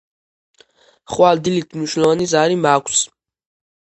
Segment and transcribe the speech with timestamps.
[1.15, 3.03] ხვალ დილით მნიშვნელოვანი ზარი მაქვს.